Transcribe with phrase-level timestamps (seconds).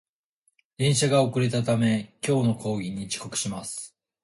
[0.79, 3.95] 電車が遅れたため、今日の講義に遅刻します